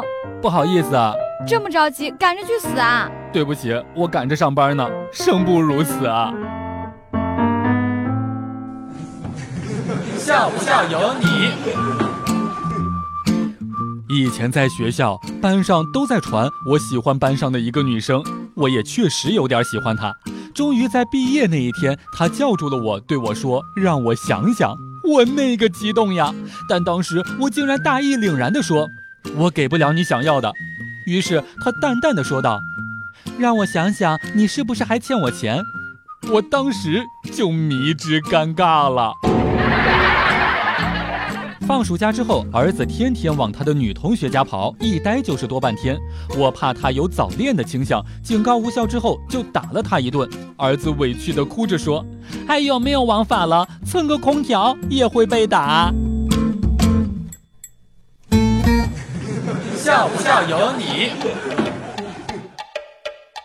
[0.00, 0.04] 哦。
[0.40, 1.14] 不好意思啊，
[1.46, 3.10] 这么着急，赶着去死啊？
[3.32, 6.32] 对不起，我赶着上班呢，生不如死啊。
[10.16, 11.50] 笑不笑由你。
[14.08, 18.22] 以前在学校，班上都在传我喜欢班上的一个女生，
[18.56, 20.12] 我也确实有点喜欢她。
[20.52, 24.74] 终于在毕业那一天，她叫住了我，对我说：“让我想想。”
[25.08, 26.34] 我那个激动呀！
[26.68, 28.86] 但当时我竟然大义凛然地说
[29.36, 30.52] ：“我给不了你想要的。”
[31.06, 32.60] 于是他淡淡的说道
[33.38, 35.62] ：“让我想想，你是不是还欠我钱？”
[36.30, 37.02] 我当时
[37.34, 39.14] 就迷之尴尬了。
[41.66, 45.96] 放暑假之后，儿子天天往他的女同学家跑，一待就是多半天。
[46.36, 50.28] 我怕他有早恋的倾向，警告无效之后就打了他一顿。
[50.56, 52.04] 儿子委屈的哭着说
[52.46, 53.66] ：“还有没有王法了？
[53.86, 55.92] 蹭个空调也会被打。”
[59.90, 61.10] 笑不笑由你。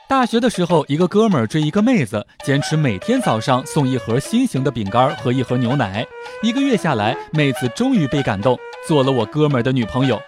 [0.07, 6.05] 大学的时候，一个哥们儿追一个妹子，坚持每天早上送一盒心形的饼干和一盒牛奶。
[6.43, 8.55] 一个月下来，妹子终于被感动，
[8.87, 10.21] 做了我哥们儿的女朋友。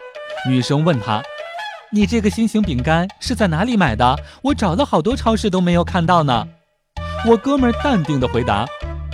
[0.49, 1.21] 女生问他
[1.93, 4.17] ：“你这个心形饼干是在哪里买的？
[4.41, 6.47] 我找了好多超市都没有看到呢。”
[7.29, 8.65] 我哥们儿淡定的回答：“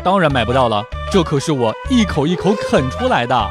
[0.06, 3.50] 当然买不到了，这可是我一口一口啃出来的。”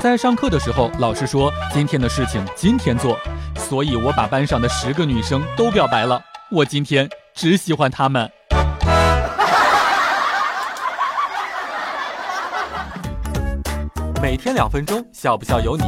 [0.00, 3.18] 在上课的时候，老师说今天的事情今天做，
[3.56, 6.18] 所以我把班上的十个女生都表白了。
[6.50, 8.26] 我今天只喜欢她们。
[14.22, 15.84] 每天两分钟，笑不笑由你。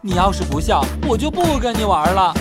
[0.00, 2.32] 你要是不笑，我就不跟你玩了。